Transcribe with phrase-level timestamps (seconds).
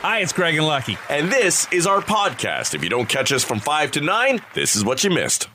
[0.00, 0.96] Hi, it's Craig and Lucky.
[1.10, 2.72] And this is our podcast.
[2.72, 5.48] If you don't catch us from 5 to 9, this is what you missed.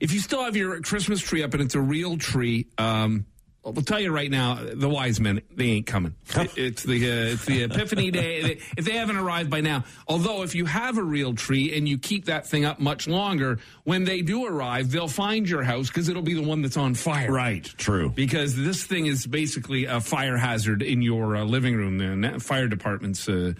[0.00, 3.26] If you still have your Christmas tree up and it's a real tree, um,
[3.64, 6.14] I'll tell you right now, the wise men they ain't coming.
[6.34, 8.58] It, it's the uh, it's the Epiphany Day.
[8.76, 11.98] If they haven't arrived by now, although if you have a real tree and you
[11.98, 16.08] keep that thing up much longer, when they do arrive, they'll find your house because
[16.08, 17.30] it'll be the one that's on fire.
[17.30, 17.64] Right.
[17.76, 18.08] True.
[18.08, 21.98] Because this thing is basically a fire hazard in your uh, living room.
[21.98, 23.52] The fire departments uh,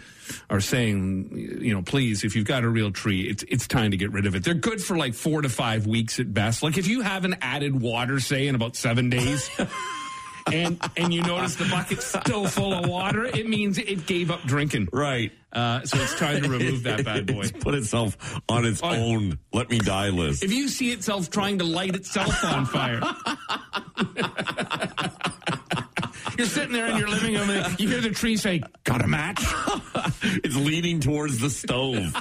[0.51, 3.97] are saying, you know, please, if you've got a real tree, it's it's time to
[3.97, 4.45] get rid of it.
[4.45, 6.63] They're good for like four to five weeks at best.
[6.63, 9.49] Like if you haven't added water, say in about seven days.
[10.53, 14.43] and and you notice the bucket's still full of water, it means it gave up
[14.43, 14.89] drinking.
[14.93, 15.33] Right.
[15.53, 17.43] Uh, so it's time to remove that bad boy.
[17.43, 20.43] It's put itself on its On- own let me die list.
[20.43, 23.01] If you see itself trying to light itself on fire.
[26.43, 29.07] You're sitting there in your living room and you hear the tree say, Got a
[29.07, 29.39] match?
[30.43, 32.13] it's leaning towards the stove.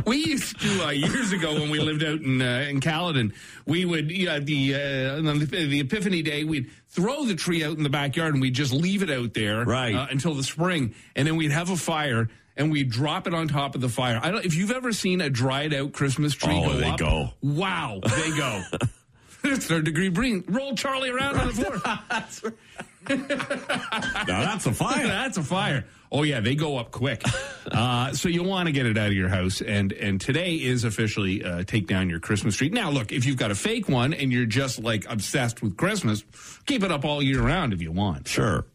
[0.06, 3.32] we used to uh, years ago when we lived out in uh, in Caledon,
[3.64, 7.76] we would yeah, the uh, on the the Epiphany Day we'd throw the tree out
[7.76, 9.94] in the backyard and we'd just leave it out there Right.
[9.94, 12.28] uh, until the spring, and then we'd have a fire.
[12.58, 14.18] And we drop it on top of the fire.
[14.20, 14.42] I don't.
[14.44, 17.28] If you've ever seen a dried out Christmas tree Oh, go they up, go.
[17.40, 18.62] Wow, they go.
[19.52, 20.44] it's third degree breathing.
[20.48, 22.52] Roll Charlie around on the floor.
[23.08, 25.06] Now that's a fire.
[25.06, 25.86] That's a fire.
[26.10, 27.22] Oh yeah, they go up quick.
[27.70, 30.82] Uh, so you want to get it out of your house, and and today is
[30.82, 32.68] officially uh, take down your Christmas tree.
[32.68, 36.24] Now look, if you've got a fake one and you're just like obsessed with Christmas,
[36.66, 38.26] keep it up all year round if you want.
[38.26, 38.66] Sure.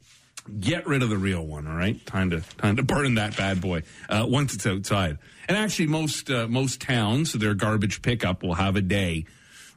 [0.60, 1.68] Get rid of the real one.
[1.68, 5.18] All right, time to time to burn that bad boy uh, once it's outside.
[5.48, 9.26] And actually, most uh, most towns their garbage pickup will have a day.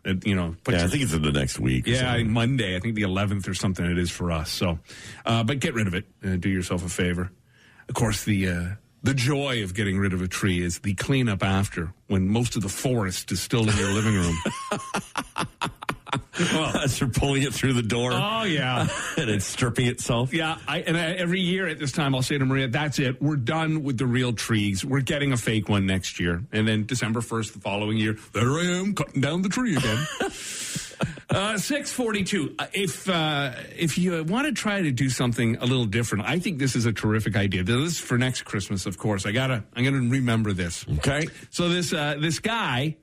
[0.04, 1.86] You know, Yeah, I think it's in the next week.
[1.86, 2.76] yeah, Monday.
[2.76, 4.50] I think the 11th or something it is for us.
[4.50, 4.78] So,
[5.24, 6.04] uh, but get rid of it.
[6.24, 7.30] Uh, do yourself a favor.
[7.88, 8.64] Of course, the uh,
[9.02, 12.62] the joy of getting rid of a tree is the cleanup after, when most of
[12.62, 14.36] the forest is still in your living room.
[16.38, 20.32] Well, as you're pulling it through the door oh yeah, and it's stripping itself.
[20.32, 20.58] yeah.
[20.66, 23.22] I, and I, every year at this time, I'll say to Maria, "That's it.
[23.22, 24.84] We're done with the real trees.
[24.84, 28.50] We're getting a fake one next year." And then December 1st, the following year, there
[28.50, 30.06] I am cutting down the tree again.
[31.30, 32.54] Uh, six forty-two.
[32.58, 36.38] Uh, if uh, if you want to try to do something a little different, I
[36.38, 37.64] think this is a terrific idea.
[37.64, 39.26] This is for next Christmas, of course.
[39.26, 40.84] I gotta, I'm gonna remember this.
[40.98, 41.26] Okay.
[41.50, 42.96] So this uh, this guy,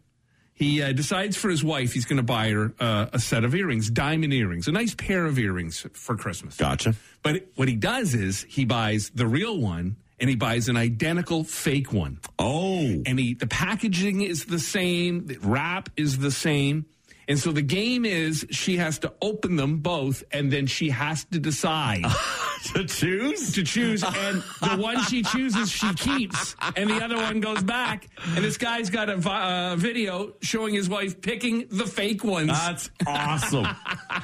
[0.61, 3.55] he uh, decides for his wife, he's going to buy her uh, a set of
[3.55, 6.55] earrings, diamond earrings, a nice pair of earrings for Christmas.
[6.55, 6.93] Gotcha.
[7.23, 11.43] But what he does is he buys the real one and he buys an identical
[11.43, 13.01] fake one Oh.
[13.07, 16.85] and he, the packaging is the same, the wrap is the same.
[17.27, 21.23] And so the game is she has to open them both and then she has
[21.25, 22.03] to decide
[22.73, 23.53] to choose?
[23.53, 24.03] to choose.
[24.03, 28.07] And the one she chooses, she keeps, and the other one goes back.
[28.35, 32.47] And this guy's got a vi- uh, video showing his wife picking the fake ones.
[32.49, 33.67] That's awesome.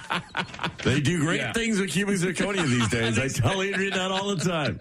[0.84, 1.54] they do great Yeah.
[1.54, 3.18] things with cubic zirconia these days.
[3.20, 4.80] I tell Adrian that all the time.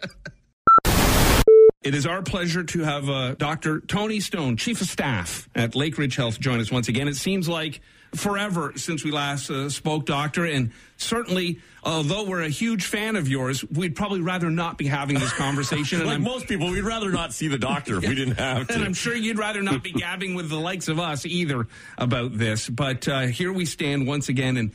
[1.83, 3.78] It is our pleasure to have uh, Dr.
[3.81, 7.06] Tony Stone, Chief of Staff at Lakeridge Health, join us once again.
[7.06, 7.81] It seems like
[8.16, 13.28] forever since we last uh, spoke, Doctor, and certainly, although we're a huge fan of
[13.28, 16.00] yours, we'd probably rather not be having this conversation.
[16.00, 18.71] and Like I'm, most people, we'd rather not see the doctor if we didn't have
[18.71, 21.66] and I'm sure you'd rather not be gabbing with the likes of us either
[21.99, 22.69] about this.
[22.69, 24.72] But uh, here we stand once again, and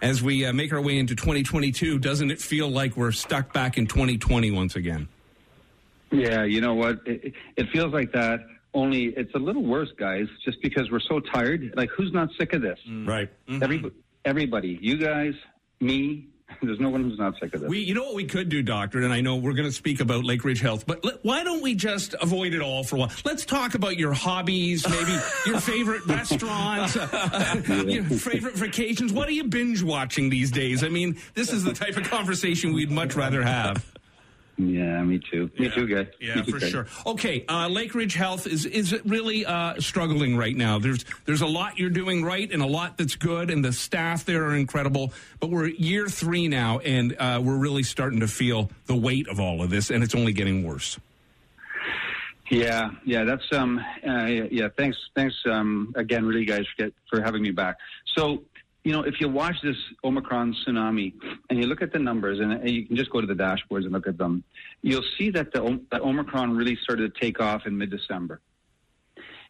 [0.00, 3.78] as we uh, make our way into 2022, doesn't it feel like we're stuck back
[3.78, 5.08] in 2020 once again?
[6.10, 7.00] Yeah, you know what?
[7.06, 8.40] It, it feels like that.
[8.74, 10.26] Only it's a little worse, guys.
[10.44, 11.72] Just because we're so tired.
[11.76, 12.78] Like, who's not sick of this?
[12.88, 13.30] Right.
[13.48, 13.82] Every,
[14.24, 15.34] everybody, you guys,
[15.80, 16.28] me.
[16.62, 17.70] There's no one who's not sick of this.
[17.70, 20.00] We, you know what we could do, doctor, and I know we're going to speak
[20.00, 23.10] about Lakeridge Health, but let, why don't we just avoid it all for a while?
[23.24, 25.12] Let's talk about your hobbies, maybe
[25.46, 29.12] your favorite restaurants, uh, your favorite vacations.
[29.12, 30.84] What are you binge watching these days?
[30.84, 33.84] I mean, this is the type of conversation we'd much rather have.
[34.56, 35.50] Yeah, me too.
[35.58, 36.06] Me too, guys.
[36.20, 36.70] Yeah, too, for guys.
[36.70, 36.86] sure.
[37.06, 40.78] Okay, uh, Lakeridge Health is is really uh, struggling right now.
[40.78, 44.24] There's there's a lot you're doing right and a lot that's good, and the staff
[44.24, 45.12] there are incredible.
[45.40, 49.40] But we're year three now, and uh, we're really starting to feel the weight of
[49.40, 50.98] all of this, and it's only getting worse.
[52.50, 54.68] Yeah, yeah, that's um, uh, yeah.
[54.76, 57.76] Thanks, thanks um, again, really, guys, for, get, for having me back.
[58.16, 58.42] So,
[58.84, 61.14] you know, if you watch this Omicron tsunami
[61.48, 63.92] and you look at the numbers, and, you can just go to the dashboards and
[63.92, 64.44] look at them,
[64.82, 68.40] you'll see that the that Omicron really started to take off in mid-December.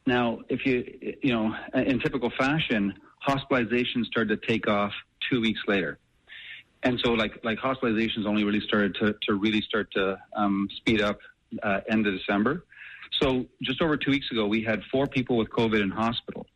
[0.06, 2.94] Now, if you, you know, in typical fashion,
[3.26, 4.92] hospitalizations started to take off
[5.28, 5.98] two weeks later.
[6.84, 11.00] and so like like hospitalizations only really started to to really start to um, speed
[11.00, 11.18] up
[11.62, 12.64] uh, end of December.
[13.20, 16.46] So just over two weeks ago, we had four people with COVID in hospital,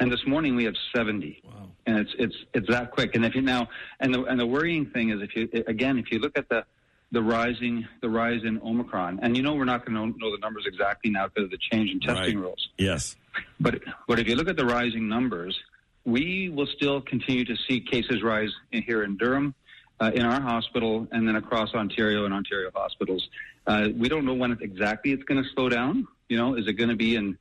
[0.00, 1.40] and this morning we have seventy.
[1.44, 1.70] Wow.
[1.86, 3.14] And it's it's it's that quick.
[3.14, 3.68] And if you now
[4.00, 6.64] and the and the worrying thing is if you again if you look at the
[7.10, 10.38] the rising the rise in Omicron, and you know we're not going to know the
[10.40, 12.44] numbers exactly now because of the change in testing Right.
[12.44, 12.68] rules.
[12.76, 13.16] Yes.
[13.58, 15.58] But but if you look at the rising numbers,
[16.04, 19.54] we will still continue to see cases rise in, here in Durham,
[20.00, 23.26] uh, in our hospital, and then across Ontario and Ontario hospitals.
[23.66, 26.06] Uh, we don't know when it, exactly it's going to slow down.
[26.28, 27.38] You know, is it going to be in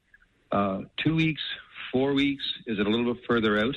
[0.51, 1.41] uh, two weeks,
[1.97, 2.43] four weeks?
[2.67, 3.75] Is it a little bit further out?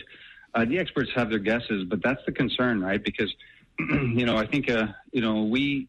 [0.55, 3.03] Uh, the experts have their guesses, but that's the concern, right?
[3.03, 3.35] Because
[3.79, 5.89] you know, I think uh, you know we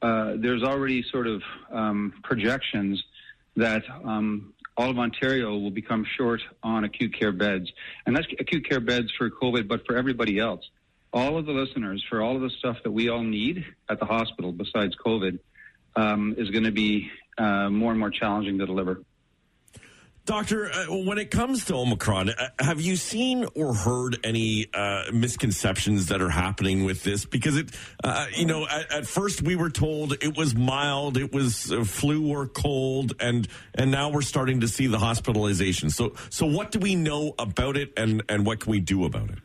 [0.00, 1.42] uh, there's already sort of
[1.72, 3.02] um, projections
[3.56, 7.72] that um, all of Ontario will become short on acute care beds,
[8.06, 10.62] and that's acute care beds for COVID, but for everybody else.
[11.12, 14.06] All of the listeners, for all of the stuff that we all need at the
[14.06, 15.38] hospital besides COVID,
[15.96, 19.00] um, is going to be uh, more and more challenging to deliver.
[20.26, 25.02] Doctor, uh, when it comes to Omicron, uh, have you seen or heard any uh,
[25.12, 27.26] misconceptions that are happening with this?
[27.26, 27.70] Because it,
[28.02, 31.84] uh, you know, at, at first we were told it was mild, it was uh,
[31.84, 35.90] flu or cold, and and now we're starting to see the hospitalization.
[35.90, 39.28] So, so what do we know about it, and and what can we do about
[39.28, 39.38] it?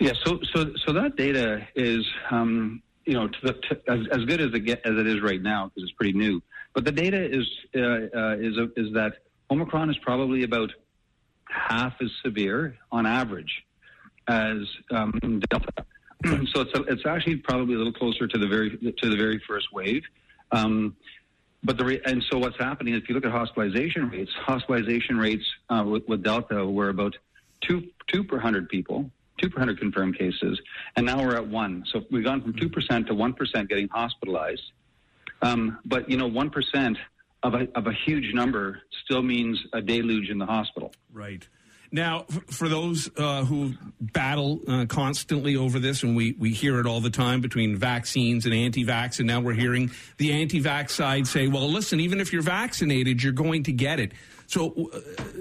[0.00, 4.24] Yeah, so so so that data is um, you know to the, to, as, as
[4.24, 6.40] good as it get, as it is right now because it's pretty new.
[6.78, 7.44] But the data is
[7.74, 9.14] uh, uh, is a, is that
[9.50, 10.70] Omicron is probably about
[11.50, 13.64] half as severe on average
[14.28, 14.58] as
[14.92, 15.72] um, Delta.
[16.52, 19.42] so it's a, it's actually probably a little closer to the very to the very
[19.44, 20.04] first wave.
[20.52, 20.94] Um,
[21.64, 25.44] but the re- and so what's happening if you look at hospitalization rates, hospitalization rates
[25.70, 27.16] uh, with, with Delta were about
[27.60, 30.60] two two per hundred people, two per hundred confirmed cases,
[30.94, 31.84] and now we're at one.
[31.92, 34.62] So we've gone from two percent to one percent getting hospitalized.
[35.42, 36.96] Um, but you know, one percent
[37.42, 40.92] of a of a huge number still means a deluge in the hospital.
[41.12, 41.46] Right.
[41.90, 46.86] Now, for those uh, who battle uh, constantly over this, and we, we hear it
[46.86, 50.90] all the time between vaccines and anti vax, and now we're hearing the anti vax
[50.90, 54.12] side say, well, listen, even if you're vaccinated, you're going to get it.
[54.48, 55.00] So uh,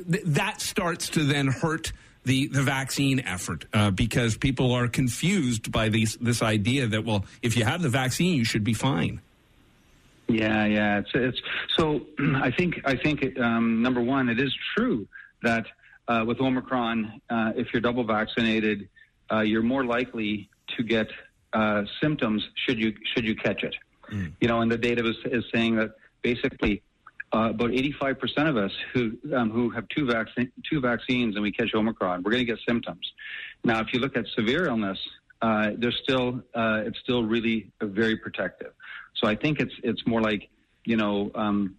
[0.09, 1.91] th- that starts to then hurt
[2.23, 7.25] the, the vaccine effort uh, because people are confused by these, this idea that, well,
[7.41, 9.21] if you have the vaccine, you should be fine.
[10.27, 10.99] Yeah, yeah.
[10.99, 11.41] It's it's
[11.77, 12.01] so.
[12.19, 15.07] I think I think um, number one, it is true
[15.43, 15.65] that
[16.07, 18.89] uh, with Omicron, uh, if you're double vaccinated,
[19.31, 21.07] uh, you're more likely to get
[21.53, 23.75] uh, symptoms should you should you catch it.
[24.39, 25.91] You know, and the data is, is saying that
[26.21, 26.81] basically
[27.33, 31.51] uh, about 85% of us who um, who have two vaccine two vaccines and we
[31.51, 33.11] catch Omicron, we're going to get symptoms.
[33.63, 34.99] Now, if you look at severe illness,
[35.41, 38.73] uh, there's still uh, it's still really very protective.
[39.15, 40.49] So I think it's it's more like
[40.85, 41.75] you know um,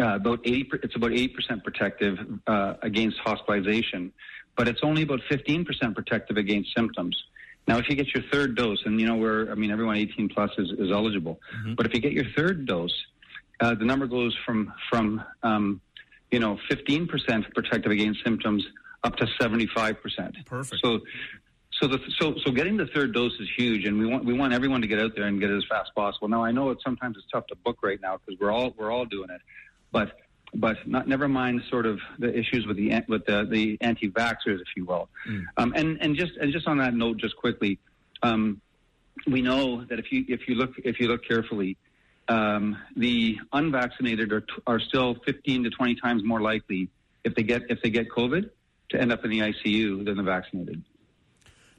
[0.00, 4.12] uh, about 80 it's about 80% protective uh, against hospitalization,
[4.56, 7.16] but it's only about 15% protective against symptoms.
[7.66, 10.30] Now, if you get your third dose, and you know where I mean everyone 18
[10.30, 11.38] plus is, is eligible,
[11.74, 12.94] but if you get your third dose,
[13.60, 15.80] uh, the number goes from from um,
[16.30, 17.08] you know 15%
[17.54, 18.64] protective against symptoms
[19.04, 20.46] up to 75%.
[20.46, 20.82] Perfect.
[20.84, 21.00] So,
[21.80, 24.52] so the so so getting the third dose is huge, and we want we want
[24.52, 26.28] everyone to get out there and get it as fast as possible.
[26.28, 28.90] Now, I know it sometimes it's tough to book right now because we're all we're
[28.90, 29.40] all doing it,
[29.92, 30.18] but
[30.54, 34.68] but not never mind sort of the issues with the with the the anti-vaxxers, if
[34.76, 35.08] you will.
[35.56, 37.78] Um, and and just and just on that note, just quickly,
[38.22, 38.60] um,
[39.26, 41.76] we know that if you if you look if you look carefully,
[42.28, 46.88] um, the unvaccinated are, t- are still 15 to 20 times more likely
[47.24, 48.50] if they get if they get COVID
[48.90, 50.82] to end up in the ICU than the vaccinated.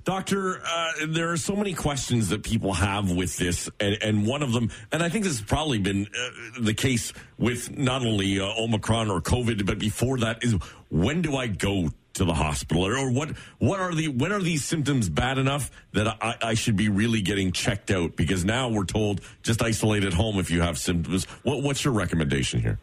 [0.04, 4.42] Doctor, uh, there are so many questions that people have with this, and, and one
[4.42, 8.40] of them, and I think this has probably been uh, the case with not only
[8.40, 10.56] uh, Omicron or COVID, but before that, is
[10.90, 13.30] when do I go to the hospital, or, or what?
[13.60, 17.22] What are the when are these symptoms bad enough that I, I should be really
[17.22, 18.16] getting checked out?
[18.16, 21.26] Because now we're told just isolate at home if you have symptoms.
[21.44, 22.80] What, what's your recommendation here?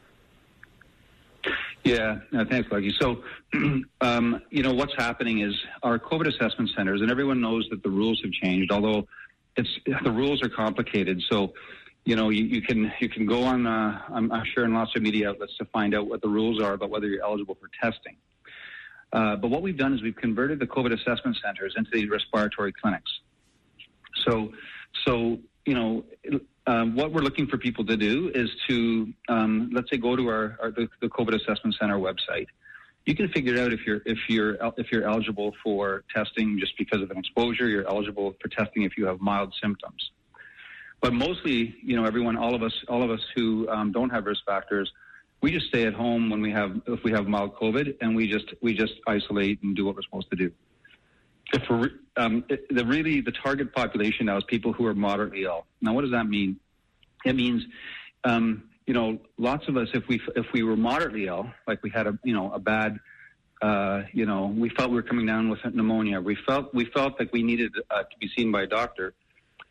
[1.87, 2.93] Yeah, no, thanks, Lucky.
[3.01, 3.23] So,
[4.01, 7.89] um, you know, what's happening is our COVID assessment centers, and everyone knows that the
[7.89, 9.07] rules have changed, although
[9.57, 9.69] it's
[10.03, 11.23] the rules are complicated.
[11.31, 11.55] So,
[12.05, 14.97] you know, you, you can you can go on, uh, I'm, I'm sure, in lots
[14.97, 17.71] of media outlets to find out what the rules are about whether you're eligible for
[17.81, 18.17] testing.
[19.13, 22.73] Uh, but what we've done is we've converted the COVID assessment centers into these respiratory
[22.73, 23.13] clinics.
[24.27, 24.53] So,
[25.07, 26.05] so you know,
[26.67, 30.29] um, what we're looking for people to do is to, um, let's say, go to
[30.29, 32.47] our, our the, the COVID Assessment Center website
[33.07, 37.01] you can figure out if you're if you're if you're eligible for testing just because
[37.01, 37.69] of an exposure.
[37.69, 40.11] You're eligible for testing if you have mild symptoms.
[41.01, 44.27] But mostly, you know, everyone, all of us, all of us who um, don't have
[44.27, 44.91] risk factors,
[45.41, 48.27] we just stay at home when we have if we have mild COVID, and we
[48.29, 50.51] just we just isolate and do what we're supposed to do.
[51.53, 51.63] If
[52.17, 55.67] um, it, the really the target population now is people who are moderately ill.
[55.81, 56.59] Now, what does that mean?
[57.25, 57.63] It means,
[58.25, 61.91] um, you know, lots of us, if we if we were moderately ill, like we
[61.91, 62.99] had a you know a bad,
[63.63, 66.21] uh, you know, we felt we were coming down with pneumonia.
[66.21, 69.15] We felt we felt like we needed uh, to be seen by a doctor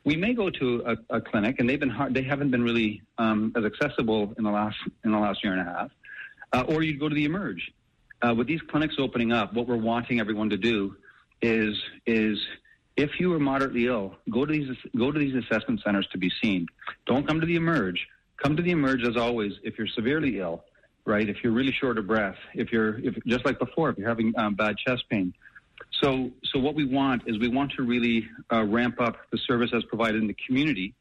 [0.05, 3.01] we may go to a, a clinic, and they've been hard, they haven't been really
[3.17, 5.91] um, as accessible in the last in the last year and a half.
[6.53, 7.71] Uh, or you'd go to the Emerge.
[8.21, 10.95] Uh, with these clinics opening up, what we're wanting everyone to do
[11.45, 11.75] is
[12.05, 12.37] is
[12.97, 16.31] if you are moderately ill, go to these go to these assessment centers to be
[16.41, 16.67] seen.
[17.05, 18.07] Don't come to the Emerge.
[18.41, 19.53] Come to the Emerge as always.
[19.63, 20.63] If you're severely ill,
[21.05, 21.27] right?
[21.27, 24.33] If you're really short of breath, if you're if just like before, if you're having
[24.37, 25.33] um, bad chest pain,
[26.01, 29.71] so, so what we want is we want to really uh, ramp up the service
[29.73, 30.93] as provided in the community,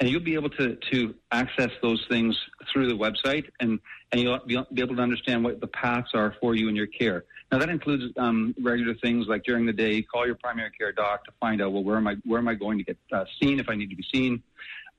[0.00, 2.36] and you'll be able to to access those things
[2.72, 3.78] through the website, and
[4.10, 7.24] and you'll be able to understand what the paths are for you in your care.
[7.54, 11.24] Now that includes um, regular things like during the day, call your primary care doc
[11.26, 13.60] to find out well where am I where am I going to get uh, seen
[13.60, 14.42] if I need to be seen,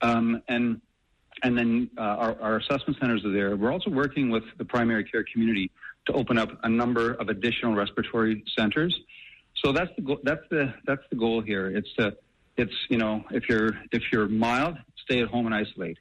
[0.02, 0.80] um, and
[1.44, 3.58] and then uh, our, our assessment centers are there.
[3.58, 5.70] We're also working with the primary care community
[6.06, 8.98] to open up a number of additional respiratory centers.
[9.62, 11.68] So that's the go- that's the that's the goal here.
[11.68, 12.16] It's to,
[12.56, 15.98] it's you know if you're if you're mild, stay at home and isolate.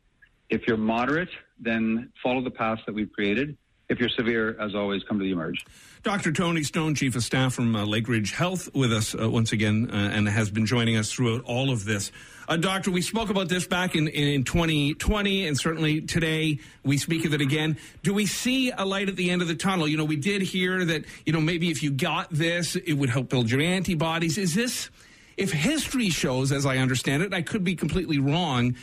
[0.50, 3.56] If you're moderate, then follow the paths that we've created.
[3.94, 5.64] If you're severe, as always, come to the Emerge.
[6.02, 6.32] Dr.
[6.32, 9.94] Tony Stone, Chief of Staff from uh, Lakeridge Health, with us uh, once again uh,
[9.94, 12.10] and has been joining us throughout all of this.
[12.48, 17.24] Uh, doctor, we spoke about this back in, in 2020, and certainly today we speak
[17.24, 17.78] of it again.
[18.02, 19.86] Do we see a light at the end of the tunnel?
[19.86, 23.10] You know, we did hear that, you know, maybe if you got this, it would
[23.10, 24.38] help build your antibodies.
[24.38, 24.90] Is this,
[25.36, 28.74] if history shows, as I understand it, I could be completely wrong,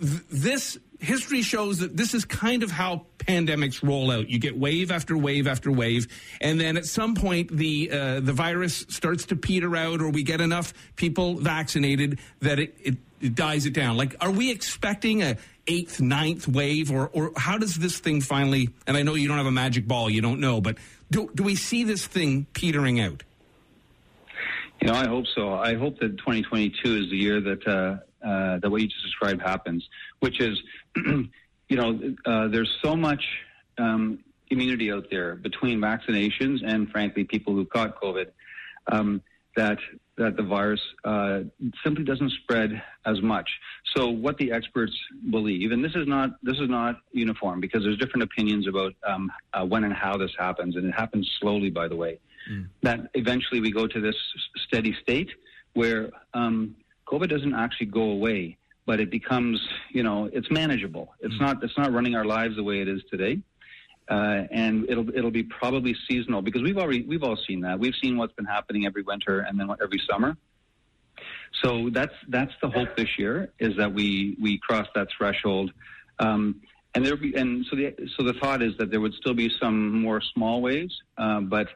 [0.00, 4.28] th- this history shows that this is kind of how pandemics roll out.
[4.28, 6.06] You get wave after wave after wave,
[6.40, 10.22] and then at some point the uh, the virus starts to peter out, or we
[10.22, 13.96] get enough people vaccinated that it, it, it dies it down.
[13.96, 18.70] Like, are we expecting a eighth, ninth wave, or or how does this thing finally?
[18.86, 20.76] And I know you don't have a magic ball, you don't know, but
[21.10, 23.22] do do we see this thing petering out?
[24.80, 25.54] You know, I hope so.
[25.54, 29.42] I hope that 2022 is the year that uh, uh, that what you just described
[29.42, 29.86] happens,
[30.20, 30.58] which is,
[30.96, 31.30] you
[31.70, 33.24] know, uh, there's so much
[33.78, 38.26] um, immunity out there between vaccinations and, frankly, people who caught COVID
[38.90, 39.22] um,
[39.56, 39.78] that
[40.16, 41.40] that the virus uh,
[41.82, 43.48] simply doesn't spread as much.
[43.96, 44.92] So, what the experts
[45.30, 49.32] believe, and this is not this is not uniform because there's different opinions about um,
[49.54, 52.20] uh, when and how this happens, and it happens slowly, by the way.
[52.50, 52.68] Mm.
[52.82, 54.16] That eventually we go to this
[54.66, 55.30] steady state
[55.72, 56.76] where um,
[57.10, 61.14] COVID doesn't actually go away, but it becomes, you know, it's manageable.
[61.20, 61.44] It's mm-hmm.
[61.44, 63.40] not it's not running our lives the way it is today.
[64.08, 67.94] Uh, and it'll it'll be probably seasonal because we've already we've all seen that we've
[68.02, 70.36] seen what's been happening every winter and then every summer.
[71.62, 75.72] So that's that's the hope this year is that we we cross that threshold,
[76.18, 76.60] um,
[76.94, 79.50] and there be and so the so the thought is that there would still be
[79.60, 81.68] some more small waves, uh, but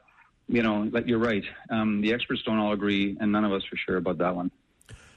[0.48, 1.44] you know, but you're right.
[1.70, 4.50] Um, the experts don't all agree, and none of us are sure about that one.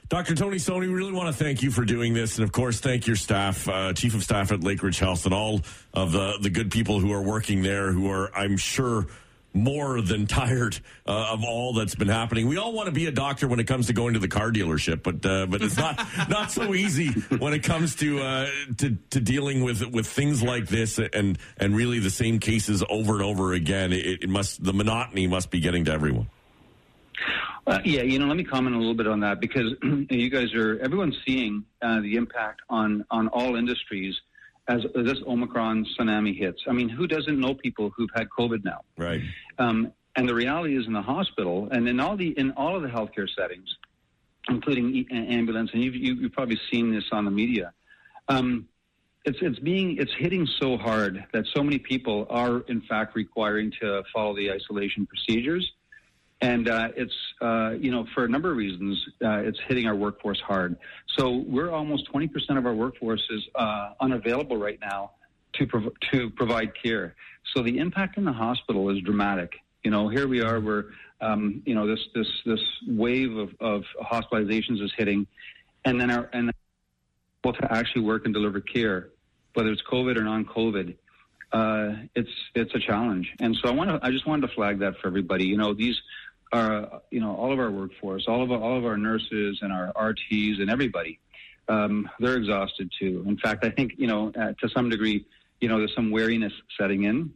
[0.08, 0.34] Dr.
[0.34, 2.38] Tony Stone, we really want to thank you for doing this.
[2.38, 5.60] And of course, thank your staff, uh, Chief of Staff at Lakeridge Health, and all
[5.92, 9.06] of the, the good people who are working there who are, I'm sure,
[9.52, 12.48] more than tired uh, of all that's been happening.
[12.48, 14.50] We all want to be a doctor when it comes to going to the car
[14.50, 15.98] dealership, but uh, but it's not
[16.28, 18.46] not so easy when it comes to, uh,
[18.78, 23.14] to to dealing with with things like this and and really the same cases over
[23.14, 23.92] and over again.
[23.92, 26.28] It, it must the monotony must be getting to everyone.
[27.68, 29.74] Uh, yeah, you know, let me comment a little bit on that because
[30.10, 34.16] you guys are everyone's seeing uh, the impact on on all industries
[34.68, 36.62] as, this Omicron tsunami hits.
[36.66, 38.80] I mean, who doesn't know people who've had COVID now?
[38.96, 39.20] Right.
[39.58, 42.80] Um, and the reality is, in the hospital and in all the in all of
[42.80, 43.68] the healthcare settings,
[44.48, 47.74] including ambulance, and you've, you've probably seen this on the media.
[48.28, 48.66] Um,
[49.26, 53.72] it's it's being it's hitting so hard that so many people are in fact requiring
[53.82, 55.70] to follow the isolation procedures
[56.40, 59.96] and uh, it's uh, you know for a number of reasons uh, it's hitting our
[59.96, 60.76] workforce hard.
[61.16, 65.12] So we're almost 20% of our workforce is uh, unavailable right now
[65.54, 67.16] to prov- to provide care.
[67.54, 69.54] So the impact in the hospital is dramatic.
[69.82, 70.86] You know, here we are, where
[71.20, 75.26] um, you know this this this wave of, of hospitalizations is hitting,
[75.84, 76.52] and then our and
[77.44, 79.10] able to actually work and deliver care,
[79.54, 80.94] whether it's COVID or non-COVID.
[81.52, 83.32] uh, it's it's a challenge.
[83.40, 85.46] And so I want to I just wanted to flag that for everybody.
[85.46, 85.96] You know, these
[86.52, 89.72] are you know all of our workforce, all of our, all of our nurses and
[89.72, 91.18] our RTs and everybody.
[91.68, 93.24] Um, they're exhausted too.
[93.26, 95.26] In fact, I think you know uh, to some degree,
[95.60, 97.32] you know, there's some wariness setting in.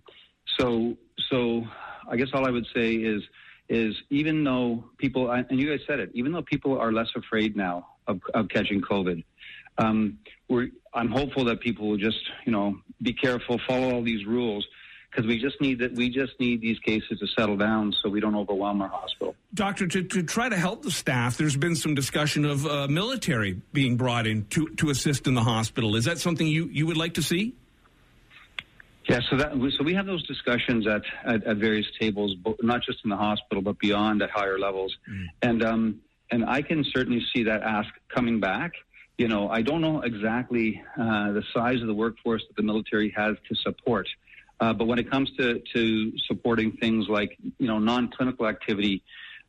[0.58, 0.96] So
[1.30, 1.64] so
[2.08, 3.22] I guess all I would say is
[3.68, 7.56] is even though people and you guys said it, even though people are less afraid
[7.56, 9.24] now of, of catching COVID,
[9.78, 10.18] um,
[10.94, 14.66] I'm hopeful that people will just you know be careful, follow all these rules
[15.12, 18.20] because we just need that we just need these cases to settle down so we
[18.20, 19.34] don't overwhelm our hospital.
[19.52, 23.60] Doctor, to, to try to help the staff, there's been some discussion of uh, military
[23.72, 25.96] being brought in to, to assist in the hospital.
[25.96, 27.54] Is that something you, you would like to see?
[29.08, 33.00] Yeah, so that so we have those discussions at, at, at various tables, not just
[33.04, 35.26] in the hospital, but beyond at higher levels, mm.
[35.42, 36.00] and um,
[36.30, 38.72] and I can certainly see that ask coming back.
[39.18, 43.12] You know, I don't know exactly uh, the size of the workforce that the military
[43.16, 44.08] has to support,
[44.62, 49.02] uh, but when it comes to to supporting things like you know non-clinical activity,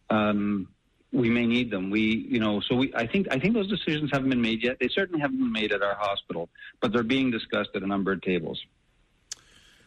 [0.09, 0.67] um,
[1.11, 1.91] we may need them.
[1.91, 2.91] We, you know, so we.
[2.95, 4.77] I think I think those decisions haven't been made yet.
[4.79, 6.49] They certainly haven't been made at our hospital,
[6.81, 8.59] but they're being discussed at a number of tables.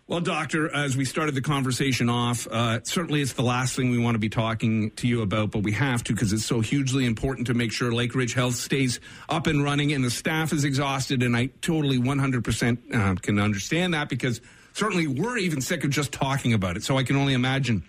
[0.06, 3.98] Well, doctor, as we started the conversation off, uh, certainly it's the last thing we
[3.98, 7.04] want to be talking to you about, but we have to because it's so hugely
[7.04, 11.24] important to make sure Lakeridge Health stays up and running and the staff is exhausted.
[11.24, 14.40] And I totally 100% uh, can understand that because
[14.76, 16.84] certainly we're even sick of just talking about it.
[16.84, 17.82] So I can only imagine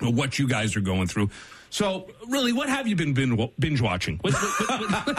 [0.00, 1.30] what you guys are going through.
[1.70, 4.18] So, really, what have you been binge watching?
[4.22, 5.16] What, what, what,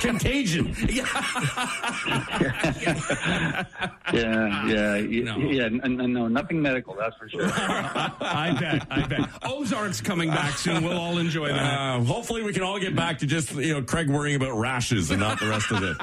[0.00, 0.74] Contagion.
[4.12, 5.38] yeah, yeah, no.
[5.38, 5.68] yeah.
[5.68, 6.94] no, nothing medical.
[6.94, 7.42] That's for sure.
[7.44, 8.86] I bet.
[8.90, 9.20] I bet.
[9.44, 10.84] Ozark's coming back soon.
[10.84, 11.62] We'll all enjoy that.
[11.62, 15.10] Uh, hopefully, we can all get back to just you know Craig worrying about rashes
[15.10, 15.96] and not the rest of it.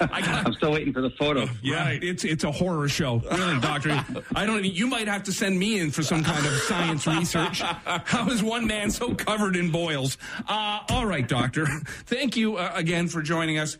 [0.00, 1.48] I am still waiting for the photo.
[1.62, 2.02] Yeah, right.
[2.02, 4.04] it's it's a horror show, really, Doctor.
[4.34, 4.58] I don't.
[4.58, 7.60] Even, You might have to send me in for some kind of science research.
[8.04, 10.18] How is one man so covered in boils?
[10.48, 11.66] Uh, all right, Doctor.
[12.06, 13.76] Thank you uh, again for joining us.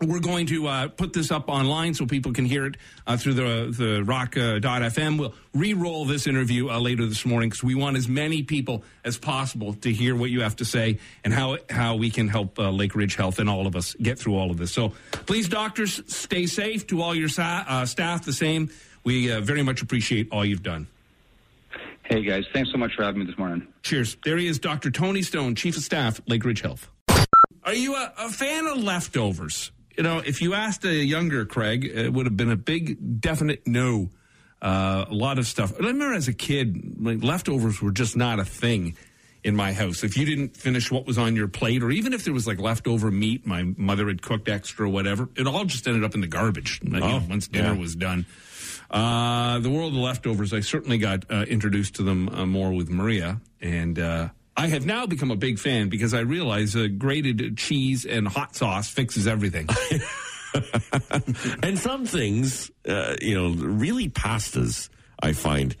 [0.00, 3.34] We're going to uh, put this up online so people can hear it uh, through
[3.34, 5.14] the the rock.fm.
[5.14, 8.82] Uh, we'll re-roll this interview uh, later this morning because we want as many people
[9.04, 12.58] as possible to hear what you have to say and how how we can help
[12.58, 14.72] uh, Lakeridge Health and all of us get through all of this.
[14.72, 14.88] So
[15.26, 16.86] please, doctors, stay safe.
[16.88, 18.70] To all your sa- uh, staff, the same.
[19.04, 20.86] We very much appreciate all you've done.
[22.04, 23.66] Hey guys, thanks so much for having me this morning.
[23.82, 24.16] Cheers.
[24.24, 24.90] There he is, Dr.
[24.90, 26.88] Tony Stone, Chief of Staff, Lakeridge Health.
[27.64, 29.70] Are you a, a fan of leftovers?
[29.96, 33.66] you know, if you asked a younger Craig, it would have been a big, definite
[33.66, 34.10] no.
[34.60, 35.72] Uh, a lot of stuff.
[35.74, 38.96] I remember as a kid, like leftovers were just not a thing
[39.42, 40.04] in my house.
[40.04, 42.60] If you didn't finish what was on your plate, or even if there was like
[42.60, 46.20] leftover meat, my mother had cooked extra, or whatever, it all just ended up in
[46.20, 47.80] the garbage oh, know, once dinner yeah.
[47.80, 48.24] was done.
[48.90, 52.90] Uh, the world of leftovers, I certainly got uh, introduced to them uh, more with
[52.90, 57.56] Maria, and uh, I have now become a big fan because I realize uh, grated
[57.56, 59.68] cheese and hot sauce fixes everything.
[61.62, 65.76] and some things, uh, you know, really pastas, I find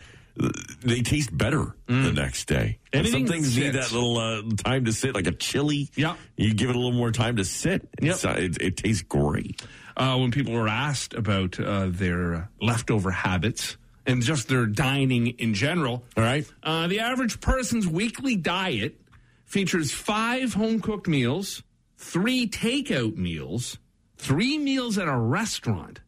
[0.82, 2.04] they taste better mm.
[2.04, 2.78] the next day.
[2.92, 5.90] And some things need that little uh, time to sit, like a chili.
[5.94, 7.88] Yeah, you give it a little more time to sit.
[8.00, 8.16] Yep.
[8.24, 9.62] It, it, tastes great.
[9.96, 13.76] Uh, when people were asked about uh, their leftover habits,
[14.06, 16.04] and just their dining in general.
[16.16, 16.50] All right.
[16.62, 19.00] Uh, the average person's weekly diet
[19.44, 21.62] features five home cooked meals,
[21.96, 23.78] three takeout meals,
[24.16, 26.00] three meals at a restaurant.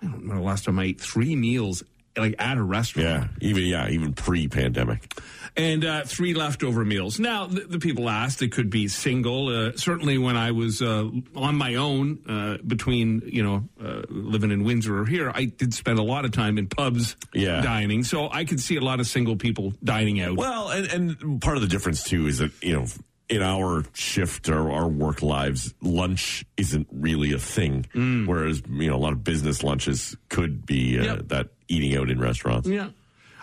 [0.00, 1.82] I don't remember the last time I ate three meals
[2.16, 3.30] like at a restaurant.
[3.40, 5.14] Yeah, even yeah, even pre-pandemic
[5.56, 7.18] and uh, three leftover meals.
[7.18, 9.48] Now, the, the, people asked, it could be single.
[9.48, 14.50] Uh, certainly, when I was uh, on my own uh, between, you know, uh, living
[14.50, 17.60] in Windsor or here, I did spend a lot of time in pubs yeah.
[17.60, 18.04] dining.
[18.04, 20.36] So I could see a lot of single people dining out.
[20.36, 22.86] Well, and, and part of the difference, too, is that, you know,
[23.30, 27.86] in our shift or our work lives, lunch isn't really a thing.
[27.94, 28.26] Mm.
[28.26, 31.28] Whereas, you know, a lot of business lunches could be uh, yep.
[31.28, 32.68] that eating out in restaurants.
[32.68, 32.90] Yeah.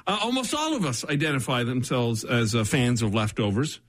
[0.06, 3.80] Uh, almost all of us identify themselves as uh, fans of leftovers.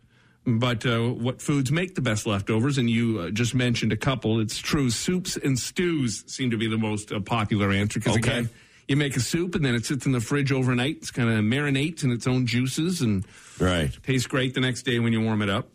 [0.47, 2.79] But uh, what foods make the best leftovers?
[2.79, 4.41] And you uh, just mentioned a couple.
[4.41, 4.91] It's true.
[4.91, 7.99] Soups and stews seem to be the most uh, popular answer.
[7.99, 8.31] Because okay.
[8.31, 8.51] again,
[8.87, 10.99] you make a soup and then it sits in the fridge overnight.
[10.99, 13.27] It's kind of marinates in its own juices and
[13.59, 13.91] right.
[14.05, 15.69] tastes great the next day when you warm it up.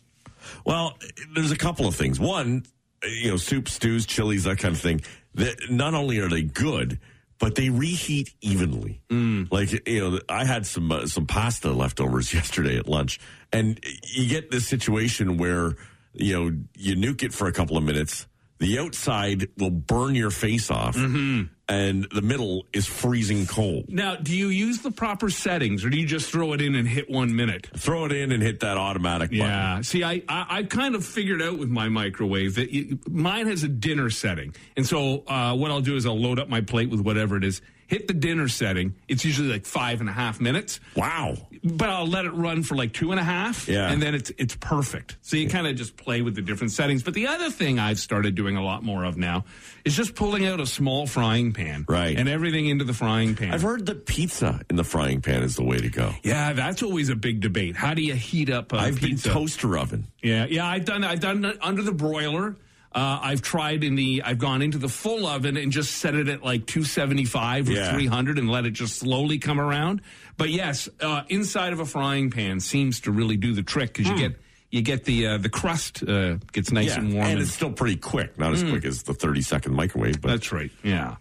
[0.65, 0.97] Well,
[1.35, 2.19] there's a couple of things.
[2.19, 2.63] One,
[3.03, 5.01] you know, soup, stews, chilies, that kind of thing.
[5.35, 6.99] That not only are they good,
[7.39, 9.01] but they reheat evenly.
[9.09, 9.51] Mm.
[9.51, 13.19] Like you know, I had some uh, some pasta leftovers yesterday at lunch,
[13.51, 13.79] and
[14.13, 15.75] you get this situation where
[16.13, 18.27] you know you nuke it for a couple of minutes.
[18.59, 21.52] the outside will burn your face off, Mm-hmm.
[21.69, 23.85] And the middle is freezing cold.
[23.87, 26.87] Now, do you use the proper settings or do you just throw it in and
[26.87, 27.69] hit one minute?
[27.77, 29.45] Throw it in and hit that automatic button.
[29.45, 29.81] Yeah.
[29.81, 33.63] See, I, I, I kind of figured out with my microwave that you, mine has
[33.63, 34.55] a dinner setting.
[34.75, 37.43] And so uh, what I'll do is I'll load up my plate with whatever it
[37.43, 37.61] is,
[37.93, 38.95] hit the dinner setting.
[39.07, 40.79] It's usually like five and a half minutes.
[40.95, 41.35] Wow.
[41.63, 43.89] but I'll let it run for like two and a half, Yeah.
[43.91, 45.15] and then it's it's perfect.
[45.21, 47.03] So you kind of just play with the different settings.
[47.03, 49.45] But the other thing I've started doing a lot more of now
[49.85, 52.17] is just pulling out a small frying pan, Right.
[52.17, 53.53] and everything into the frying pan.
[53.53, 56.13] I've heard that pizza in the frying pan is the way to go.
[56.23, 57.75] yeah, that's always a big debate.
[57.75, 58.73] How do you heat up?
[58.73, 59.27] Uh, I've pizza?
[59.29, 60.07] been toaster oven.
[60.21, 62.55] Yeah, yeah, I've done I've done it under the broiler.
[62.93, 66.27] Uh, I've tried in the I've gone into the full oven and just set it
[66.27, 67.91] at like 275 or Yeah.
[67.93, 70.01] 300 and let it just slowly come around.
[70.37, 74.09] But yes, uh, inside of a frying pan seems to really do the trick because
[74.11, 77.23] you get you get the uh, the crust uh, gets nice Yeah, and warm.
[77.25, 78.37] and and- it's still pretty quick.
[78.37, 80.71] Not as quick as the 30 second microwave, but that's right.
[80.83, 81.15] Yeah.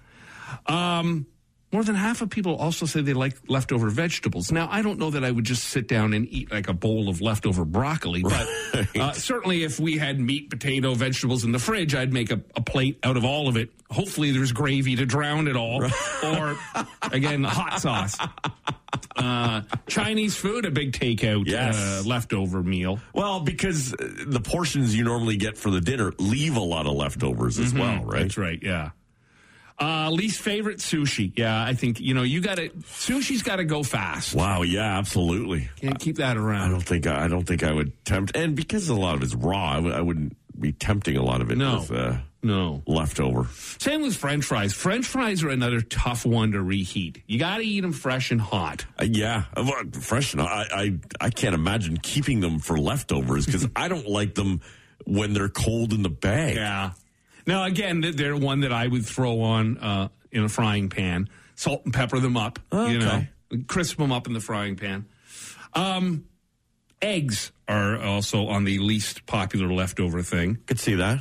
[0.67, 1.27] Um,
[1.73, 4.53] more than half of people also say they like leftover vegetables.
[4.53, 7.09] Now, I don't know that I would just sit down and eat like a bowl
[7.09, 8.47] of leftover broccoli, but
[8.97, 12.61] uh, certainly if we had meat, potato, vegetables in the fridge, I'd make a, a
[12.61, 13.71] plate out of all of it.
[13.91, 15.85] Hopefully, there's gravy to drown it all,
[16.25, 16.57] or
[17.11, 18.17] again, hot sauce.
[19.17, 21.77] Uh, Chinese food, a big takeout, Yes.
[21.77, 22.99] uh, leftover meal.
[23.15, 26.93] well, because uh, the portions you normally get for the dinner leave a lot of
[26.95, 28.23] leftovers as well, right?
[28.23, 28.59] That's right.
[28.63, 28.91] Yeah.
[29.83, 31.33] Uh, least favorite sushi.
[31.37, 34.35] Yeah, I think you know you got to sushi's got to go fast.
[34.35, 35.69] Wow, yeah, absolutely.
[35.81, 36.69] Can't keep that around.
[36.69, 39.35] I don't think I don't think I would tempt, and because a lot of it's
[39.35, 41.81] raw, I w- I wouldn't be tempting a lot of it No.
[41.81, 42.83] with uh, No.
[42.87, 43.49] leftover.
[43.79, 44.73] Same with French fries.
[44.75, 47.23] French fries are another tough one to reheat.
[47.27, 48.85] You got to eat them fresh and hot.
[49.01, 50.35] Uh, yeah, uh, well, fresh.
[50.35, 54.61] and I, I I can't imagine keeping them for leftovers because I don't like them
[55.05, 56.55] when they're cold in the bag.
[56.57, 56.93] Yeah.
[57.47, 61.85] Now again, they're one that I would throw on uh, in a frying pan, salt
[61.85, 62.59] and pepper them up.
[62.73, 63.23] You know,
[63.67, 65.07] crisp them up in the frying pan.
[65.75, 66.25] Um,
[67.01, 70.59] eggs are also on the least popular leftover thing.
[70.67, 71.21] Could see that.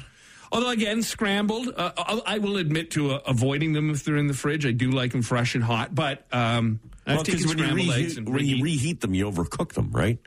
[0.54, 4.28] Although again, scrambled, uh, I I will admit to uh, avoiding them if they're in
[4.28, 4.66] the fridge.
[4.66, 7.98] I do like them fresh and hot, but um, Well, because when you scrambled eggs
[7.98, 9.00] reheat, and when you reheat.
[9.00, 10.20] them, you overcook them, right?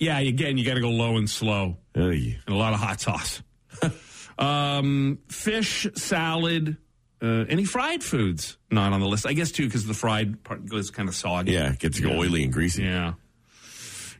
[0.00, 3.40] yeah, again, you got to go low and slow, and a lot of hot sauce.
[4.38, 6.76] um, fish salad.
[7.20, 9.26] Uh, any fried foods not on the list?
[9.26, 11.52] I guess too because the fried part goes kind of soggy.
[11.52, 12.84] Yeah, it gets oily and greasy.
[12.84, 13.14] Yeah.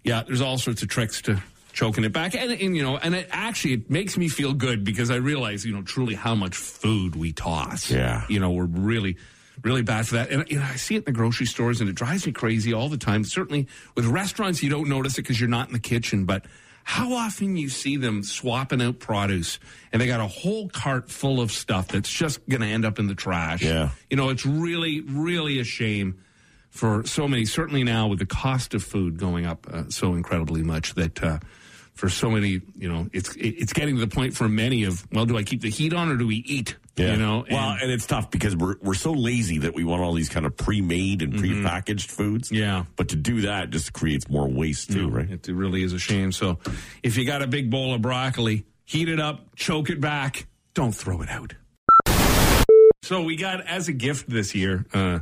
[0.03, 1.41] Yeah, there's all sorts of tricks to
[1.73, 2.35] choking it back.
[2.35, 5.65] And, and you know, and it actually it makes me feel good because I realize,
[5.65, 7.91] you know, truly how much food we toss.
[7.91, 8.25] Yeah.
[8.29, 9.17] You know, we're really
[9.63, 10.31] really bad for that.
[10.31, 12.73] And you know, I see it in the grocery stores and it drives me crazy
[12.73, 13.25] all the time.
[13.25, 16.45] Certainly with restaurants you don't notice it because you're not in the kitchen, but
[16.89, 19.59] how often you see them swapping out produce
[19.93, 22.99] and they got a whole cart full of stuff that's just going to end up
[22.99, 23.63] in the trash.
[23.63, 23.91] Yeah.
[24.09, 26.19] You know, it's really really a shame
[26.71, 30.63] for so many, certainly now with the cost of food going up uh, so incredibly
[30.63, 31.39] much that uh,
[31.93, 35.27] for so many, you know, it's it's getting to the point for many of, well,
[35.27, 36.75] do I keep the heat on or do we eat?
[36.99, 37.13] Yeah.
[37.13, 40.03] You know, well, and- and it's tough because we're we're so lazy that we want
[40.03, 42.49] all these kind of pre-made and pre-packaged foods.
[42.49, 42.57] Mm-hmm.
[42.63, 42.85] Yeah.
[42.97, 45.29] But to do that just creates more waste too, right?
[45.31, 46.33] It really is a shame.
[46.33, 46.59] So
[47.03, 50.93] if you got a big bowl of broccoli, heat it up, choke it back, don't
[50.95, 51.55] throw it out.
[53.03, 55.21] So we got as a gift this year, uh,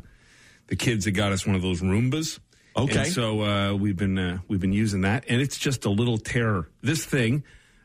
[0.67, 2.41] the kids had got us one of those Roombas.
[2.77, 2.99] Okay.
[3.05, 6.19] And so uh, we've been uh, we've been using that, and it's just a little
[6.19, 6.69] terror.
[6.83, 7.45] This thing,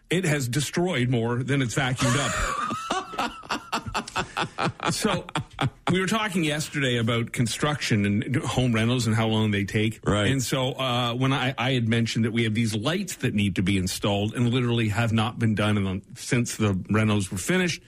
[0.10, 2.76] it has destroyed more than it's vacuumed up.
[4.90, 5.26] so
[5.92, 10.00] we were talking yesterday about construction and home rentals and how long they take.
[10.04, 10.32] Right.
[10.32, 13.56] And so uh, when I, I had mentioned that we have these lights that need
[13.56, 17.38] to be installed and literally have not been done in the, since the renos were
[17.38, 17.82] finished.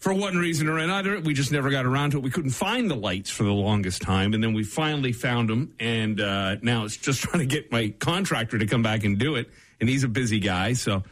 [0.00, 2.22] For one reason or another, we just never got around to it.
[2.22, 5.74] We couldn't find the lights for the longest time, and then we finally found them.
[5.78, 9.34] And uh, now it's just trying to get my contractor to come back and do
[9.34, 9.50] it.
[9.78, 11.02] And he's a busy guy, so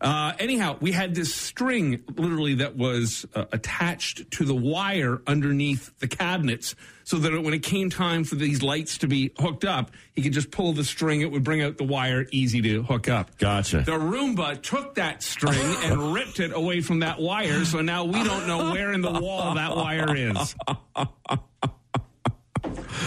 [0.00, 5.98] uh, anyhow, we had this string literally that was uh, attached to the wire underneath
[5.98, 9.92] the cabinets so that when it came time for these lights to be hooked up,
[10.12, 11.20] he could just pull the string.
[11.20, 13.38] It would bring out the wire easy to hook up.
[13.38, 13.82] Gotcha.
[13.82, 17.64] The Roomba took that string and ripped it away from that wire.
[17.64, 20.56] So now we don't know where in the wall that wire is.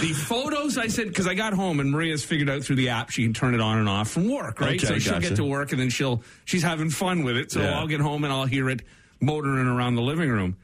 [0.01, 3.09] The photos I said because I got home and Maria's figured out through the app
[3.09, 4.75] she can turn it on and off from work, right?
[4.77, 5.29] Okay, so she'll gotcha.
[5.29, 7.51] get to work and then she'll she's having fun with it.
[7.51, 7.77] So Yeah.
[7.79, 8.81] I'll get home and I'll hear it
[9.19, 10.55] motoring around the living room,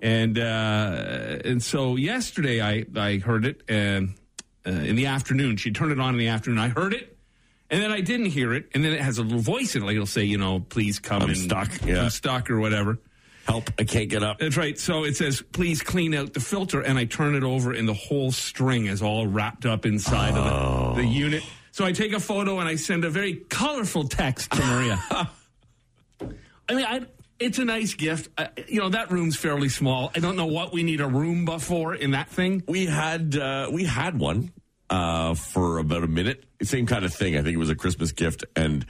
[0.00, 4.14] and uh, and so yesterday I I heard it and
[4.66, 6.58] uh, in the afternoon she turned it on in the afternoon.
[6.60, 7.10] I heard it.
[7.70, 9.86] And then I didn't hear it, and then it has a little voice in it.
[9.86, 12.02] Like it'll say, you know, please come I'm and stuck, yeah.
[12.02, 12.98] I'm stuck or whatever.
[13.46, 13.70] Help!
[13.78, 14.38] I can't get up.
[14.38, 14.78] That's right.
[14.78, 17.94] So it says, please clean out the filter, and I turn it over, and the
[17.94, 21.42] whole string is all wrapped up inside of the, the unit.
[21.74, 25.02] So I take a photo and I send a very colorful text to Maria.
[25.10, 27.00] I mean, I,
[27.40, 28.30] it's a nice gift.
[28.38, 30.12] I, you know, that room's fairly small.
[30.14, 32.62] I don't know what we need a Roomba for in that thing.
[32.68, 34.52] We had uh, we had one
[34.88, 36.44] uh, for about a minute.
[36.62, 37.36] Same kind of thing.
[37.36, 38.86] I think it was a Christmas gift, and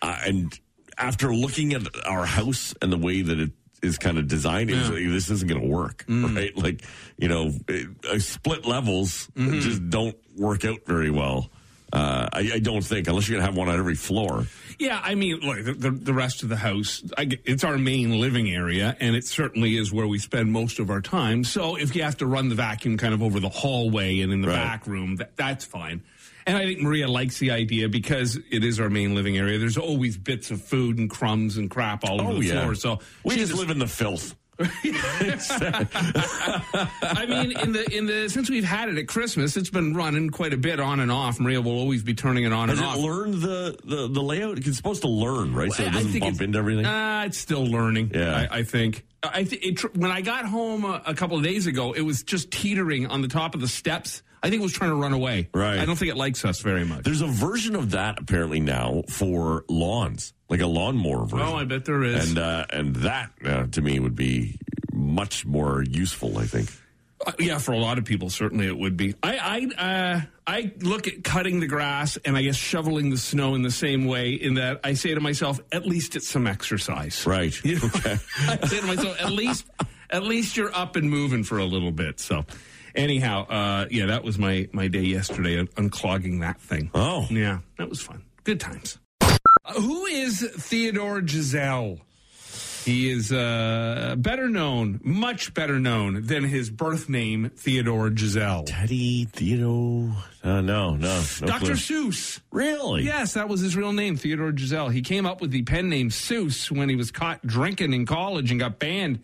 [0.00, 0.60] uh, and
[0.96, 3.50] after looking at our house and the way that it
[3.82, 6.56] is kind of designing was like, this isn't going to work, right?
[6.56, 6.82] Like
[7.16, 11.50] you know, it, uh, split levels just don't work out very well.
[11.90, 14.44] Uh, I, I don't think unless you're going to have one on every floor.
[14.78, 17.78] Yeah, I mean, look, the, the, the rest of the house, I get, it's our
[17.78, 21.44] main living area, and it certainly is where we spend most of our time.
[21.44, 24.42] So if you have to run the vacuum kind of over the hallway and in
[24.42, 24.56] the Right.
[24.56, 26.02] back room, that, that's fine.
[26.48, 29.58] And I think Maria likes the idea because it is our main living area.
[29.58, 32.74] There's always bits of food and crumbs and crap all over Oh the yeah, floor.
[32.74, 34.34] So we just live in the filth.
[34.60, 34.64] I
[37.28, 40.52] mean, in the in the since we've had it at Christmas, it's been running quite
[40.52, 41.38] a bit on and off.
[41.38, 42.98] Maria will always be turning it on Has and it off.
[42.98, 44.58] learned the, the, the layout?
[44.58, 45.70] It's supposed to learn, right?
[45.72, 46.86] So it doesn't bump into everything.
[46.86, 48.10] Uh, it's still learning.
[48.14, 48.48] Yeah.
[48.50, 49.04] I, I think.
[49.22, 52.02] I th- it, tr- when I got home a, a couple of days ago, it
[52.02, 54.22] was just teetering on the top of the steps.
[54.42, 55.48] I think it was trying to run away.
[55.52, 55.78] Right.
[55.80, 57.02] I don't think it likes us very much.
[57.02, 61.46] There's a version of that apparently now for lawns, like a lawnmower version.
[61.48, 62.28] oh, I bet there is.
[62.30, 64.58] and uh, and that uh, to me would be
[64.92, 66.38] much more useful.
[66.38, 66.70] I think.
[67.26, 69.14] Uh, yeah, for a lot of people, certainly it would be.
[69.22, 73.54] I I uh, I look at cutting the grass and I guess shoveling the snow
[73.54, 74.32] in the same way.
[74.32, 77.26] In that I say to myself, at least it's some exercise.
[77.26, 77.54] Right.
[77.64, 77.86] You know?
[77.86, 78.16] Okay.
[78.38, 79.66] I say to myself, at least
[80.10, 82.20] at least you're up and moving for a little bit.
[82.20, 82.44] So.
[82.94, 86.90] Anyhow, uh, yeah, that was my, my day yesterday, unclogging that thing.
[86.94, 87.28] Oh.
[87.30, 88.24] Yeah, that was fun.
[88.42, 88.98] Good times.
[89.20, 92.00] Uh, who is Theodore Geisel?
[92.84, 98.64] He is uh, better known, much better known than his birth name, Theodore Geisel.
[98.66, 100.14] Teddy Theodore.
[100.42, 101.46] Uh, no, no, no.
[101.46, 101.64] Dr.
[101.66, 101.74] clue.
[101.74, 102.40] Seuss.
[102.50, 103.02] Really?
[103.04, 104.92] Yes, that was his real name, Theodore Geisel.
[104.92, 108.50] He came up with the pen name Seuss when he was caught drinking in college
[108.50, 109.20] and got banned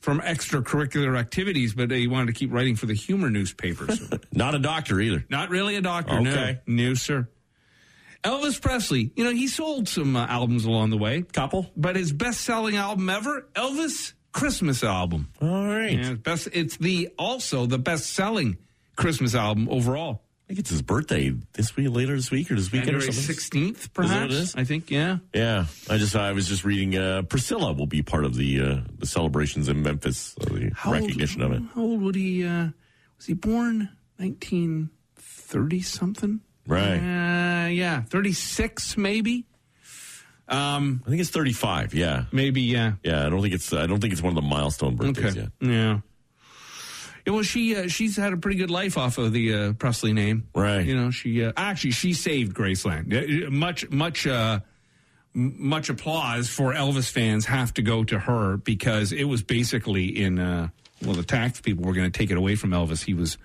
[0.00, 4.02] from extracurricular activities, but he wanted to keep writing for the humor newspapers.
[4.32, 5.24] Not a doctor either.
[5.30, 6.60] Not really a doctor, Okay.
[6.66, 6.88] no.
[6.88, 7.26] No, sir.
[8.24, 11.70] Elvis Presley, you know, he sold some uh, albums along the way, Couple.
[11.76, 15.28] but his best selling album ever, Elvis Christmas album.
[15.42, 15.92] All right.
[15.92, 18.56] Yeah, it's best, it's the also the best selling
[18.96, 20.22] Christmas album overall.
[20.44, 23.12] I think it's his birthday this week, later this week, or this weekend January or
[23.12, 23.72] something.
[23.74, 24.54] 16th, perhaps.
[24.54, 25.18] I think, yeah.
[25.34, 26.96] Yeah, I just I was just reading.
[26.98, 30.92] Uh, Priscilla will be part of the uh, the celebrations in Memphis, uh, the How
[30.92, 31.62] old- recognition of it.
[31.74, 32.44] How old would he?
[32.44, 32.68] Uh,
[33.16, 36.40] was he born 1930 something?
[36.66, 36.98] Right.
[36.98, 39.44] Uh, yeah, 36 maybe.
[40.46, 41.94] Um, I think it's thirty five.
[41.94, 42.92] Yeah, maybe yeah.
[43.02, 43.24] yeah.
[43.26, 45.40] I don't think it's I don't think it's one of the milestone birthdays Okay.
[45.40, 45.48] yet.
[45.60, 46.00] Yeah.
[47.26, 50.12] Yeah, well, she uh, she's had a pretty good life off of the uh, Presley
[50.12, 50.84] name, Right.
[50.84, 53.48] You know, she uh, actually she saved Graceland.
[53.50, 54.60] Much much uh,
[55.32, 60.38] much applause for Elvis fans have to go to her because it was basically in
[60.38, 60.68] uh,
[61.04, 63.04] well the tax people were going to take it away from Elvis.
[63.04, 63.38] He was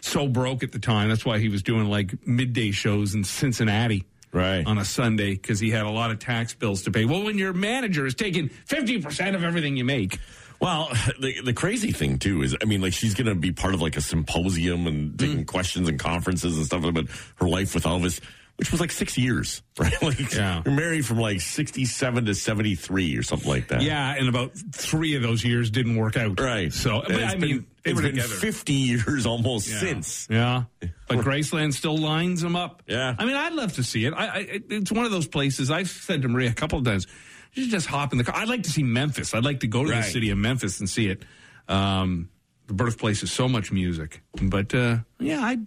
[0.00, 1.08] so broke at the time.
[1.08, 4.04] That's why he was doing like midday shows in Cincinnati.
[4.32, 4.64] Right.
[4.64, 7.04] On a Sunday because he had a lot of tax bills to pay.
[7.04, 10.20] Well, when your manager is taking 50% of everything you make,
[10.60, 13.74] Well, the the crazy thing too is, I mean, like she's going to be part
[13.74, 15.46] of like a symposium and taking mm.
[15.46, 18.20] questions and conferences and stuff about her life with Elvis,
[18.60, 20.00] which was like six years, right?
[20.02, 20.62] Like Yeah.
[20.64, 23.80] you're married from like sixty seven to seventy three or something like that.
[23.82, 26.38] Yeah, and about three of those years didn't work out.
[26.38, 26.72] right.
[26.72, 28.34] So, but I it's mean, been, they it's were been together.
[28.34, 29.78] fifty years almost Yeah.
[29.80, 30.28] since.
[30.30, 30.64] Yeah,
[31.08, 32.82] but Graceland still lines them up.
[32.86, 33.16] Yeah.
[33.18, 34.12] I mean, I'd love to see it.
[34.14, 35.70] I, I it's one of those places.
[35.70, 37.06] I've said to Maria a couple of times,
[37.54, 38.36] you just hop in the car.
[38.36, 39.34] I'd like to see Memphis.
[39.34, 40.04] I'd like to go to Right.
[40.04, 41.24] the city of Memphis and see it.
[41.66, 42.28] Um,
[42.66, 45.66] the birthplace is so much music, but uh, yeah, I'd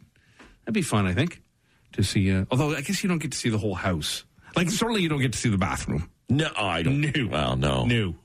[0.64, 1.06] that'd be fun.
[1.06, 1.42] I think
[1.94, 2.32] to see.
[2.32, 4.24] Uh, although I guess you don't get to see the whole house.
[4.56, 6.10] Like certainly you don't get to see the bathroom.
[6.30, 7.02] No, I don't.
[7.02, 7.28] No.
[7.30, 8.16] Well, no, No.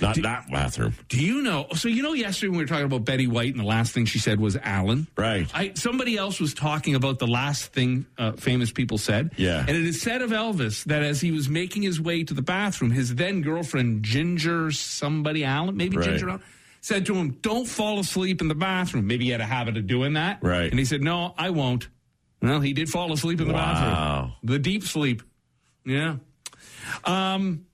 [0.00, 0.94] not that bathroom.
[1.08, 1.66] Do you know?
[1.74, 4.04] So you know, yesterday when we were talking about Betty White, and the last thing
[4.04, 5.06] she said was Alan.
[5.16, 5.48] Right.
[5.54, 9.30] I somebody else was talking about the last thing uh, famous people said.
[9.36, 9.60] Yeah.
[9.60, 12.42] And it is said of Elvis that as he was making his way to the
[12.42, 16.10] bathroom, his then girlfriend Ginger somebody Allen, maybe Right.
[16.10, 16.42] Ginger Allen,
[16.82, 19.86] said to him, "Don't fall asleep in the bathroom." Maybe he had a habit of
[19.86, 20.38] doing that.
[20.42, 20.70] Right.
[20.70, 21.88] And he said, "No, I won't."
[22.42, 23.72] Well, he did fall asleep in the Wow.
[23.72, 24.32] bathroom.
[24.44, 25.22] The deep sleep.
[25.84, 26.16] Yeah.
[27.04, 27.66] Um,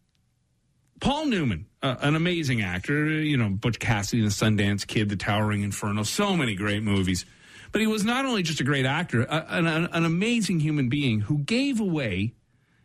[1.01, 5.17] Paul Newman, uh, an amazing actor, you know, Butch Cassidy, and The Sundance Kid, The
[5.17, 7.25] Towering Inferno, so many great movies.
[7.73, 11.21] But he was not only just a great actor, a, an, an amazing human being
[11.21, 12.35] who gave away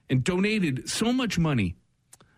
[0.09, 1.75] and donated so much money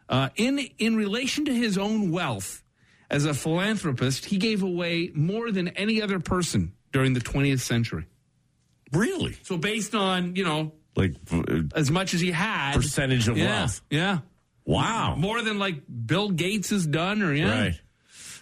[0.10, 2.63] Uh, in in relation to his own wealth,
[3.12, 8.06] as a philanthropist, he gave away more than any other person during the 20th century.
[8.91, 9.38] Really?
[9.43, 13.45] So based on you know Like uh, as much as he had, percentage of yeah,
[13.60, 13.82] wealth?
[13.89, 14.19] yeah,
[14.65, 15.15] Wow.
[15.17, 17.82] more than like Bill Gates has done, or yeah, Right.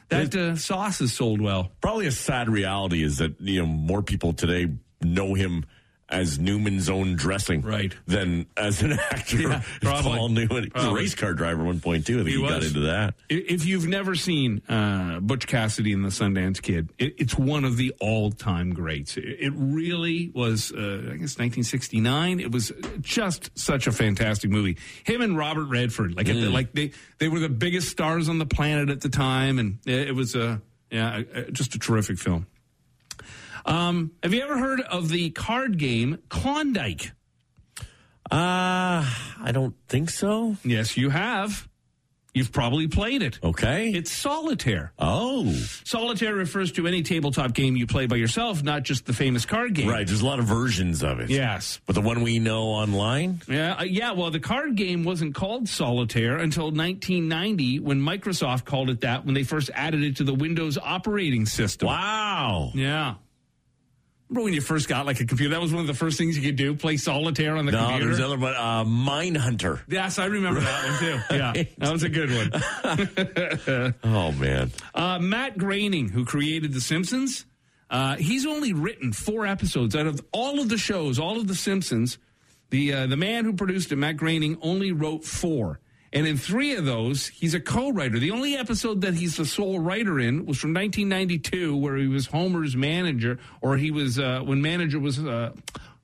[0.09, 1.71] that uh, sauce is sold well.
[1.81, 4.67] Probably a sad reality is that you know more people today
[5.01, 5.65] know him
[6.09, 7.93] as Newman's own dressing, Right.
[8.05, 9.41] than as an actor.
[9.41, 10.11] Yeah, probably.
[10.17, 10.63] Paul Newman.
[10.63, 12.15] He was a race car driver one point too.
[12.21, 13.15] I think He he, got into that.
[13.29, 17.75] If you've never seen uh, Butch Cassidy and the Sundance Kid, it, it's one of
[17.77, 19.17] the all-time greats.
[19.17, 22.39] It, it really was, uh, I guess, 1969.
[22.39, 24.77] It was just such a fantastic movie.
[25.03, 28.37] Him and Robert Redford, like, at the- like they they were the biggest stars on
[28.37, 32.47] the planet at the time, and it, was a yeah, uh, just a terrific film.
[33.67, 37.11] Um, have you ever heard of the card game Klondike?
[38.29, 39.05] Uh,
[39.41, 40.57] I don't think so.
[40.63, 41.67] Yes, you have.
[42.33, 43.39] You've probably played it.
[43.41, 43.89] Okay.
[43.89, 44.93] It's solitaire.
[44.99, 45.51] oh,
[45.85, 49.73] Solitaire refers to any tabletop game you play by yourself, not just the famous card
[49.73, 49.89] game.
[49.89, 50.05] right.
[50.05, 51.31] There's a lot of versions of it.
[51.31, 51.79] Yes.
[51.87, 53.41] But the one we know online?
[53.49, 54.11] Yeah, uh, yeah.
[54.11, 59.33] Well, the card game wasn't called Solitaire until 1990 when Microsoft called it that when
[59.33, 61.87] they first added it to the Windows operating system.
[61.87, 62.71] Wow.
[62.75, 63.15] Yeah.
[64.29, 65.51] Remember when you first got like a computer?
[65.55, 67.79] That was one of the first things you could do: play solitaire on the No,
[67.85, 68.05] computer.
[68.07, 68.55] there's another one.
[68.55, 69.81] Uh, Mine Hunter.
[69.87, 71.19] yes, I remember that one too.
[71.37, 73.93] Yeah, that was a good one.
[74.03, 74.71] Oh man.
[74.93, 77.45] Uh, Matt Groening, who created The Simpsons,
[77.89, 81.55] uh, he's only written four episodes out of all of the shows, all of The
[81.55, 82.17] Simpsons.
[82.69, 85.79] The uh, the man who produced it, Matt Groening, only wrote four,
[86.17, 88.17] and in three of those, he's a co-writer.
[88.17, 92.25] The only episode that he's the sole writer in was from 1992, where he was
[92.25, 95.19] Homer's manager, or he was uh, when manager was.
[95.19, 95.53] Uh,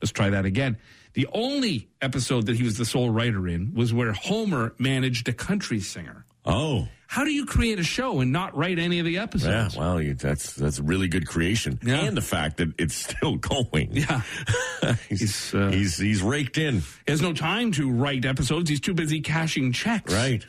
[0.02, 0.78] let's try that again.
[1.14, 5.34] The only episode that he was the sole writer in was where Homer managed a
[5.34, 6.26] country singer.
[6.46, 6.88] Oh.
[7.08, 9.76] How do you create a show and not write any of the episodes?
[9.76, 12.02] Yeah, well, you, that's that's really good creation, Yeah.
[12.06, 13.90] and the fact that it's still going.
[13.92, 14.22] Yeah.
[15.10, 18.68] he's, He's, uh, he's he's raked in, He has no time to write episodes.
[18.70, 20.12] He's too busy cashing checks.
[20.12, 20.44] right?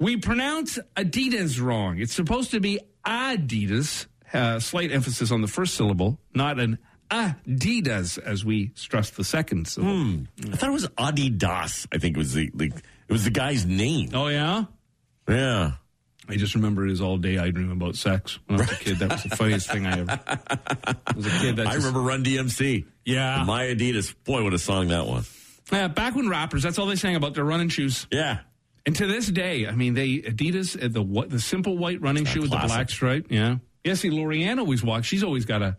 [0.00, 1.98] We pronounce Adidas wrong.
[2.00, 8.18] It's supposed to be Adidas, uh, slight emphasis on the first syllable, not an Adidas,
[8.18, 10.26] as we stress the second syllable.
[10.52, 11.86] I thought it was Adidas.
[11.92, 14.10] I think it was the, the it was the guy's name.
[14.14, 14.64] Oh, yeah?
[15.28, 15.72] Yeah,
[16.28, 18.38] I just remember it as all day I dream about sex.
[18.46, 20.20] When I was a kid, that was the funniest thing I ever.
[20.26, 22.84] I was a kid that I just- remember Run DMC.
[23.04, 23.44] Yeah.
[23.46, 24.14] My Adidas.
[24.24, 25.30] Boy, what a song that was.
[25.72, 28.06] Yeah, back when rappers, that's all they sang about their running shoes.
[28.10, 28.40] Yeah.
[28.86, 32.26] And to this day, I mean, they Adidas uh, the wh- the simple white running
[32.26, 33.26] shoe with the black stripe.
[33.30, 33.94] Yeah, yeah.
[33.94, 35.06] See, Lorianne always walks.
[35.06, 35.76] She's always got a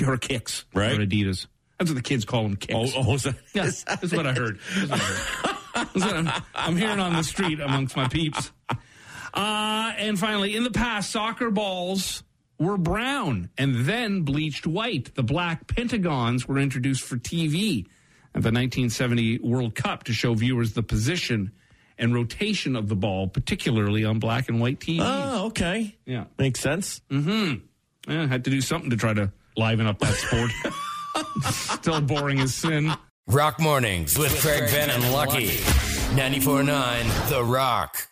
[0.00, 0.96] her kicks Right.
[0.96, 1.46] Her Adidas.
[1.78, 2.92] That's what the kids call them kicks.
[2.96, 4.58] Oh, oh, is that, yeah, that's what I heard.
[4.76, 5.88] That's what I heard.
[5.94, 8.52] What I'm, I'm hearing on the street amongst my peeps.
[9.34, 12.22] Uh, and finally, in the past, soccer balls
[12.58, 15.14] were brown and then bleached white.
[15.16, 17.86] The black pentagons were introduced for TV
[18.34, 21.50] at the 1970 World Cup to show viewers the position
[21.98, 24.98] and rotation of the ball, particularly on black and white TV.
[25.00, 25.96] Oh, okay.
[26.06, 26.24] yeah.
[26.38, 27.00] Makes sense.
[27.10, 27.56] Yeah,
[28.06, 30.50] I had to do something to try to liven up that sport.
[31.80, 32.92] Still boring as sin.
[33.26, 35.48] Rock Mornings with Craig Ben and Lucky.
[36.16, 38.08] 94.9 The Rock.